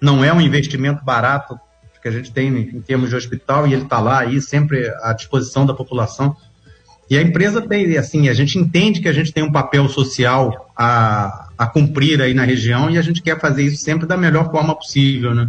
Não 0.00 0.22
é 0.22 0.32
um 0.32 0.40
investimento 0.40 1.04
barato 1.04 1.58
que 2.04 2.08
a 2.08 2.12
gente 2.12 2.30
tem 2.30 2.48
em 2.48 2.82
termos 2.82 3.08
de 3.08 3.16
hospital 3.16 3.66
e 3.66 3.72
ele 3.72 3.84
está 3.84 3.98
lá 3.98 4.20
aí 4.20 4.38
sempre 4.38 4.92
à 5.00 5.14
disposição 5.14 5.64
da 5.64 5.72
população. 5.72 6.36
E 7.08 7.16
a 7.16 7.22
empresa 7.22 7.62
tem, 7.62 7.96
assim, 7.96 8.28
a 8.28 8.34
gente 8.34 8.58
entende 8.58 9.00
que 9.00 9.08
a 9.08 9.12
gente 9.12 9.32
tem 9.32 9.42
um 9.42 9.50
papel 9.50 9.88
social 9.88 10.70
a, 10.76 11.48
a 11.56 11.66
cumprir 11.66 12.20
aí 12.20 12.34
na 12.34 12.44
região 12.44 12.90
e 12.90 12.98
a 12.98 13.02
gente 13.02 13.22
quer 13.22 13.40
fazer 13.40 13.62
isso 13.62 13.82
sempre 13.82 14.06
da 14.06 14.18
melhor 14.18 14.50
forma 14.50 14.74
possível, 14.74 15.34
né? 15.34 15.48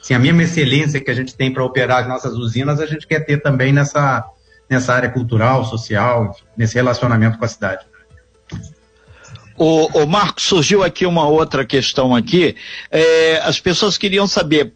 Assim, 0.00 0.14
a 0.14 0.18
mesma 0.20 0.44
excelência 0.44 1.00
que 1.00 1.10
a 1.10 1.14
gente 1.14 1.34
tem 1.34 1.52
para 1.52 1.64
operar 1.64 2.02
as 2.02 2.08
nossas 2.08 2.34
usinas, 2.34 2.78
a 2.78 2.86
gente 2.86 3.04
quer 3.04 3.26
ter 3.26 3.42
também 3.42 3.72
nessa, 3.72 4.24
nessa 4.70 4.94
área 4.94 5.10
cultural, 5.10 5.64
social, 5.64 6.36
nesse 6.56 6.76
relacionamento 6.76 7.36
com 7.36 7.44
a 7.44 7.48
cidade. 7.48 7.84
O, 9.56 10.02
o 10.02 10.06
Marcos, 10.06 10.44
surgiu 10.44 10.84
aqui 10.84 11.04
uma 11.04 11.26
outra 11.26 11.64
questão 11.64 12.14
aqui. 12.14 12.54
É, 12.92 13.38
as 13.38 13.58
pessoas 13.58 13.98
queriam 13.98 14.28
saber 14.28 14.72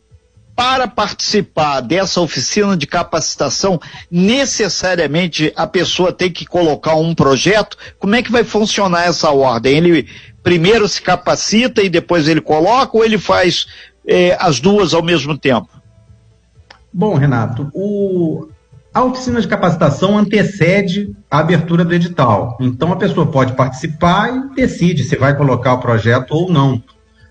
para 0.55 0.87
participar 0.87 1.81
dessa 1.81 2.21
oficina 2.21 2.77
de 2.77 2.87
capacitação, 2.87 3.81
necessariamente 4.11 5.53
a 5.57 5.67
pessoa 5.67 6.13
tem 6.13 6.31
que 6.31 6.45
colocar 6.45 6.95
um 6.97 7.15
projeto? 7.15 7.77
Como 7.99 8.15
é 8.15 8.23
que 8.23 8.31
vai 8.31 8.45
funcionar 8.45 9.05
essa 9.05 9.31
ordem? 9.31 9.77
Ele 9.77 10.09
primeiro 10.43 10.89
se 10.89 11.01
capacita 11.01 11.83
e 11.83 11.89
depois 11.89 12.29
ele 12.29 12.41
coloca 12.41 12.97
ou 12.97 13.05
ele 13.05 13.19
faz 13.19 13.67
eh, 14.07 14.37
as 14.41 14.61
duas 14.61 14.95
ao 14.95 15.03
mesmo 15.03 15.37
tempo? 15.37 15.69
Bom, 16.93 17.15
Renato, 17.15 17.71
o, 17.73 18.49
a 18.93 19.05
oficina 19.05 19.41
de 19.41 19.47
capacitação 19.47 20.19
antecede 20.19 21.15
a 21.31 21.39
abertura 21.39 21.85
do 21.85 21.95
edital. 21.95 22.57
Então 22.61 22.93
a 22.93 22.97
pessoa 22.97 23.27
pode 23.27 23.53
participar 23.53 24.35
e 24.35 24.55
decide 24.55 25.05
se 25.05 25.17
vai 25.17 25.37
colocar 25.37 25.75
o 25.75 25.79
projeto 25.79 26.33
ou 26.33 26.51
não 26.51 26.83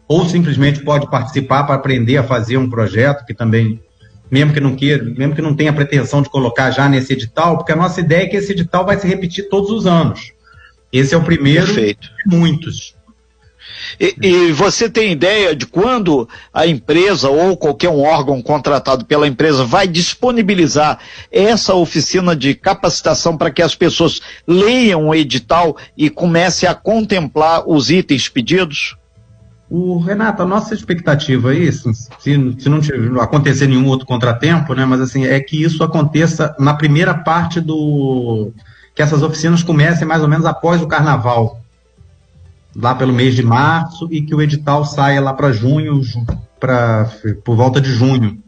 ou 0.10 0.28
simplesmente 0.28 0.82
pode 0.82 1.08
participar 1.08 1.66
para 1.66 1.76
aprender 1.76 2.18
a 2.18 2.24
fazer 2.24 2.58
um 2.58 2.68
projeto 2.68 3.24
que 3.24 3.34
também, 3.34 3.80
mesmo 4.30 4.52
que 4.52 4.60
não 4.60 4.76
queira, 4.76 5.04
mesmo 5.04 5.36
que 5.36 5.42
não 5.42 5.56
tenha 5.56 5.72
pretensão 5.72 6.24
de 6.24 6.30
colocar 6.30 6.72
já 6.72 6.90
nesse 6.90 7.14
edital, 7.14 7.58
porque 7.58 7.72
a 7.72 7.76
nossa 7.76 8.02
ideia 8.02 8.24
é 8.24 8.28
que 8.28 8.36
esse 8.36 8.52
edital 8.52 8.84
vai 8.84 9.00
se 9.00 9.08
repetir 9.08 9.48
todos 9.50 9.70
os 9.70 9.86
anos. 9.86 10.34
Esse 10.92 11.14
é 11.14 11.18
o 11.18 11.24
primeiro 11.24 11.68
Perfeito. 11.68 12.10
de 12.26 12.36
muitos. 12.36 12.96
E, 14.00 14.16
e, 14.22 14.52
você 14.52 14.90
tem 14.90 15.12
ideia 15.12 15.56
de 15.56 15.68
quando 15.68 16.28
a 16.52 16.66
empresa 16.66 17.30
ou 17.30 17.56
qualquer 17.56 17.90
um 17.90 18.02
órgão 18.02 18.42
contratado 18.42 19.06
pela 19.06 19.28
empresa 19.28 19.64
vai 19.64 19.88
disponibilizar 19.88 21.00
essa 21.32 21.76
oficina 21.76 22.36
de 22.36 22.56
capacitação 22.56 23.38
para 23.38 23.52
que 23.52 23.62
as 23.62 23.76
pessoas 23.76 24.22
leiam 24.48 25.08
o 25.08 25.16
edital 25.16 25.78
e 25.96 26.10
comecem 26.10 26.68
a 26.68 26.74
contemplar 26.74 27.64
os 27.70 27.92
itens 27.92 28.28
pedidos? 28.28 28.98
O 29.70 30.00
Renato, 30.00 30.42
a 30.42 30.46
nossa 30.46 30.74
expectativa 30.74 31.52
aí, 31.52 31.72
se, 31.72 31.94
se 31.94 32.38
não 32.70 33.22
acontecer 33.22 33.68
nenhum 33.68 33.86
outro 33.88 34.08
contratempo, 34.08 34.74
né, 34.74 34.84
mas 34.84 35.00
assim, 35.00 35.26
é 35.26 35.40
que 35.40 35.62
isso 35.62 35.84
aconteça 35.84 36.56
na 36.58 36.74
primeira 36.74 37.14
parte 37.14 37.62
do. 37.62 38.52
que 38.96 39.02
essas 39.02 39.22
oficinas 39.22 39.62
comecem 39.62 40.08
mais 40.08 40.24
ou 40.24 40.28
menos 40.28 40.46
após 40.48 40.82
o 40.82 40.88
carnaval, 40.88 41.62
lá 42.76 42.96
pelo 42.96 43.14
mês 43.14 43.36
de 43.36 43.44
março, 43.44 44.08
e 44.12 44.24
que 44.24 44.34
o 44.34 44.42
edital 44.42 44.84
saia 44.84 45.22
lá 45.22 45.34
para 45.34 45.52
junho, 45.52 46.02
pra, 46.60 47.08
por 47.44 47.56
volta 47.56 47.80
de 47.80 47.94
junho. 47.94 48.42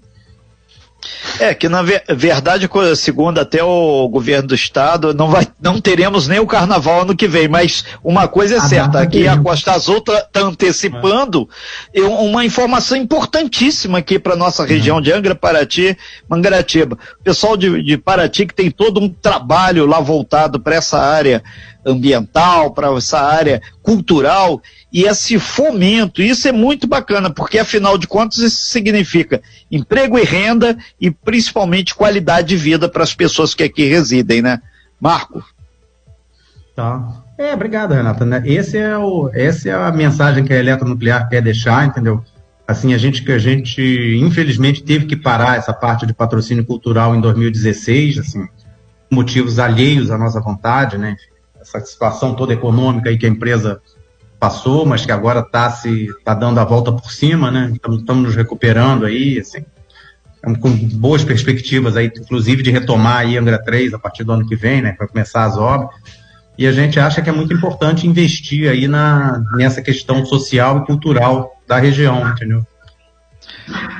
É, 1.39 1.53
que 1.53 1.67
na 1.67 1.81
verdade, 1.81 2.69
segundo 2.95 3.39
até 3.39 3.63
o 3.63 4.07
governo 4.09 4.49
do 4.49 4.55
estado, 4.55 5.13
não, 5.13 5.29
vai, 5.29 5.47
não 5.59 5.81
teremos 5.81 6.27
nem 6.27 6.39
o 6.39 6.45
carnaval 6.45 7.01
ano 7.01 7.15
que 7.15 7.27
vem, 7.27 7.47
mas 7.47 7.83
uma 8.03 8.27
coisa 8.27 8.55
é 8.55 8.57
a 8.57 8.61
certa, 8.61 9.07
que 9.07 9.27
a 9.27 9.37
Costa 9.37 9.71
Azul 9.71 9.97
está 9.97 10.21
tá 10.21 10.41
antecipando 10.41 11.49
é. 11.93 12.01
uma 12.01 12.45
informação 12.45 12.95
importantíssima 12.95 13.99
aqui 13.99 14.19
para 14.19 14.35
nossa 14.35 14.65
região 14.65 14.97
uhum. 14.97 15.01
de 15.01 15.11
Angra, 15.11 15.33
Paraty, 15.33 15.97
Mangaratiba. 16.29 16.97
O 17.19 17.23
pessoal 17.23 17.57
de, 17.57 17.81
de 17.81 17.97
Paraty 17.97 18.45
que 18.45 18.53
tem 18.53 18.69
todo 18.69 18.99
um 18.99 19.09
trabalho 19.09 19.85
lá 19.85 19.99
voltado 19.99 20.59
para 20.59 20.75
essa 20.75 20.99
área 20.99 21.43
ambiental, 21.85 22.71
para 22.71 22.95
essa 22.95 23.19
área 23.19 23.61
cultural 23.81 24.61
e 24.91 25.03
esse 25.03 25.39
fomento. 25.39 26.21
Isso 26.21 26.47
é 26.47 26.51
muito 26.51 26.87
bacana, 26.87 27.29
porque 27.29 27.59
afinal 27.59 27.97
de 27.97 28.07
contas 28.07 28.39
isso 28.39 28.67
significa 28.67 29.41
emprego 29.71 30.17
e 30.17 30.23
renda 30.23 30.77
e 30.99 31.09
principalmente 31.09 31.95
qualidade 31.95 32.49
de 32.49 32.57
vida 32.57 32.89
para 32.89 33.03
as 33.03 33.13
pessoas 33.13 33.53
que 33.53 33.63
aqui 33.63 33.85
residem, 33.85 34.41
né? 34.41 34.61
Marco. 34.99 35.43
Tá. 36.75 37.23
É, 37.37 37.53
obrigado, 37.53 37.93
Renata. 37.93 38.25
Né? 38.25 38.43
Esse 38.45 38.77
é 38.77 38.97
o, 38.97 39.29
essa 39.33 39.69
é 39.69 39.73
a 39.73 39.91
mensagem 39.91 40.43
que 40.43 40.53
a 40.53 40.57
Eletronuclear 40.59 41.27
quer 41.29 41.41
deixar, 41.41 41.85
entendeu? 41.85 42.23
Assim, 42.67 42.93
a 42.93 42.97
gente 42.97 43.23
que 43.23 43.31
a 43.31 43.39
gente 43.39 43.81
infelizmente 44.21 44.83
teve 44.83 45.05
que 45.05 45.15
parar 45.15 45.57
essa 45.57 45.73
parte 45.73 46.05
de 46.05 46.13
patrocínio 46.13 46.63
cultural 46.63 47.15
em 47.15 47.19
2016, 47.19 48.19
assim, 48.19 48.47
motivos 49.09 49.59
alheios 49.59 50.11
à 50.11 50.17
nossa 50.17 50.39
vontade, 50.39 50.97
né? 50.97 51.17
essa 51.61 51.79
situação 51.81 52.33
toda 52.33 52.53
econômica 52.53 53.09
aí 53.09 53.17
que 53.17 53.25
a 53.25 53.29
empresa 53.29 53.79
passou, 54.41 54.87
mas 54.87 55.05
que 55.05 55.11
agora 55.11 55.41
está 55.41 55.69
se 55.69 56.07
tá 56.25 56.33
dando 56.33 56.59
a 56.59 56.65
volta 56.65 56.91
por 56.91 57.11
cima, 57.11 57.51
né? 57.51 57.71
Estamos 57.75 58.23
nos 58.23 58.35
recuperando 58.35 59.05
aí, 59.05 59.37
assim, 59.37 59.63
com 60.59 60.71
boas 60.97 61.23
perspectivas 61.23 61.95
aí, 61.95 62.07
inclusive 62.07 62.63
de 62.63 62.71
retomar 62.71 63.17
aí 63.17 63.37
Angra 63.37 63.63
3 63.63 63.93
a 63.93 63.99
partir 63.99 64.23
do 64.23 64.31
ano 64.31 64.47
que 64.47 64.55
vem, 64.55 64.81
né? 64.81 64.93
Para 64.93 65.07
começar 65.07 65.43
as 65.43 65.57
obras. 65.57 65.91
E 66.57 66.65
a 66.65 66.71
gente 66.71 66.99
acha 66.99 67.21
que 67.21 67.29
é 67.29 67.33
muito 67.33 67.53
importante 67.53 68.07
investir 68.07 68.67
aí 68.67 68.87
na, 68.87 69.43
nessa 69.53 69.79
questão 69.79 70.25
social 70.25 70.79
e 70.79 70.85
cultural 70.87 71.51
da 71.67 71.77
região, 71.77 72.27
entendeu? 72.27 72.65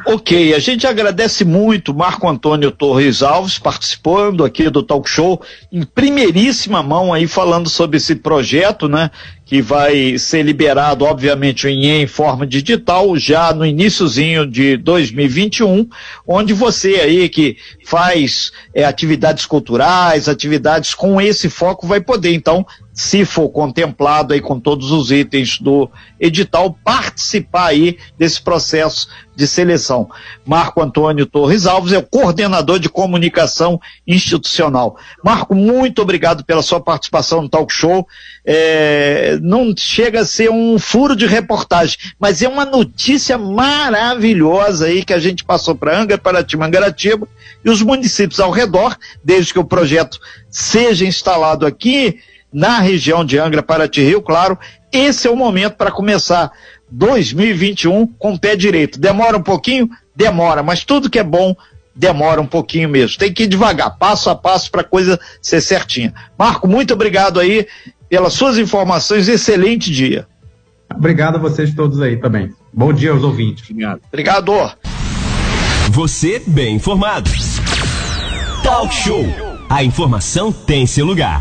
Ok, 0.05 0.53
a 0.53 0.59
gente 0.59 0.87
agradece 0.87 1.45
muito 1.45 1.93
Marco 1.93 2.27
Antônio 2.27 2.71
Torres 2.71 3.21
Alves 3.21 3.59
participando 3.59 4.43
aqui 4.43 4.69
do 4.69 4.83
Talk 4.83 5.07
Show 5.07 5.41
em 5.71 5.83
primeiríssima 5.83 6.81
mão 6.81 7.13
aí 7.13 7.27
falando 7.27 7.69
sobre 7.69 7.97
esse 7.97 8.15
projeto, 8.15 8.89
né? 8.89 9.11
Que 9.51 9.61
vai 9.61 10.17
ser 10.17 10.43
liberado, 10.43 11.03
obviamente, 11.03 11.67
em, 11.67 12.07
forma 12.07 12.47
digital, 12.47 13.17
já 13.17 13.53
no 13.53 13.65
iníciozinho 13.65 14.47
de 14.47 14.77
2021, 14.77 15.89
onde 16.25 16.53
você 16.53 17.01
aí 17.01 17.27
que 17.27 17.57
faz 17.83 18.53
é, 18.73 18.85
atividades 18.85 19.45
culturais, 19.45 20.29
atividades 20.29 20.93
com 20.93 21.19
esse 21.19 21.49
foco, 21.49 21.85
vai 21.85 21.99
poder, 21.99 22.33
então, 22.33 22.65
se 22.93 23.25
for 23.25 23.49
contemplado 23.49 24.33
aí 24.33 24.39
com 24.39 24.57
todos 24.57 24.91
os 24.91 25.11
itens 25.11 25.59
do 25.59 25.89
edital, 26.17 26.73
participar 26.83 27.67
aí 27.67 27.97
desse 28.17 28.41
processo 28.41 29.09
de 29.35 29.47
seleção. 29.47 30.09
Marco 30.45 30.81
Antônio 30.81 31.25
Torres 31.25 31.65
Alves 31.65 31.93
é 31.93 31.97
o 31.97 32.03
coordenador 32.03 32.79
de 32.79 32.89
comunicação 32.89 33.79
institucional. 34.05 34.97
Marco, 35.23 35.55
muito 35.55 36.01
obrigado 36.01 36.43
pela 36.43 36.61
sua 36.61 36.79
participação 36.79 37.41
no 37.41 37.49
talk 37.49 37.73
show. 37.73 38.07
É, 38.43 39.37
não 39.41 39.73
chega 39.77 40.21
a 40.21 40.25
ser 40.25 40.49
um 40.49 40.79
furo 40.79 41.15
de 41.15 41.27
reportagem, 41.27 41.97
mas 42.19 42.41
é 42.41 42.47
uma 42.47 42.65
notícia 42.65 43.37
maravilhosa 43.37 44.87
aí 44.87 45.05
que 45.05 45.13
a 45.13 45.19
gente 45.19 45.43
passou 45.43 45.75
para 45.75 45.99
Angra, 45.99 46.17
para 46.17 46.43
Timangaratiba 46.43 47.27
e 47.63 47.69
os 47.69 47.81
municípios 47.81 48.39
ao 48.39 48.49
redor, 48.49 48.97
desde 49.23 49.53
que 49.53 49.59
o 49.59 49.65
projeto 49.65 50.19
seja 50.49 51.05
instalado 51.05 51.65
aqui, 51.65 52.19
na 52.51 52.79
região 52.79 53.23
de 53.23 53.37
Angra, 53.37 53.63
Paraty, 53.63 54.01
Rio 54.01 54.21
Claro, 54.21 54.59
esse 54.91 55.27
é 55.27 55.31
o 55.31 55.35
momento 55.35 55.75
para 55.75 55.91
começar 55.91 56.51
2021 56.91 58.05
com 58.05 58.33
o 58.33 58.39
pé 58.39 58.55
direito. 58.55 58.99
Demora 58.99 59.37
um 59.37 59.43
pouquinho? 59.43 59.89
Demora, 60.13 60.61
mas 60.61 60.83
tudo 60.83 61.09
que 61.09 61.19
é 61.19 61.23
bom 61.23 61.55
demora 61.95 62.41
um 62.41 62.45
pouquinho 62.45 62.89
mesmo. 62.89 63.17
Tem 63.17 63.33
que 63.33 63.43
ir 63.43 63.47
devagar, 63.47 63.97
passo 63.97 64.29
a 64.29 64.35
passo 64.35 64.71
para 64.71 64.81
a 64.81 64.85
coisa 64.85 65.19
ser 65.41 65.61
certinha. 65.61 66.13
Marco, 66.37 66.67
muito 66.67 66.93
obrigado 66.93 67.39
aí 67.39 67.67
pelas 68.11 68.33
suas 68.33 68.57
informações. 68.57 69.29
Excelente 69.29 69.89
dia. 69.89 70.27
Obrigado 70.93 71.37
a 71.37 71.39
vocês 71.39 71.73
todos 71.73 72.01
aí 72.01 72.17
também. 72.17 72.53
Bom 72.73 72.91
dia 72.91 73.11
aos 73.11 73.23
ouvintes. 73.23 73.63
Obrigado. 73.69 74.01
Obrigado. 74.05 74.51
Você 75.91 76.43
bem 76.45 76.75
informado. 76.75 77.29
Talk 78.61 78.93
Show. 78.93 79.25
A 79.69 79.81
informação 79.81 80.51
tem 80.51 80.85
seu 80.85 81.05
lugar. 81.05 81.39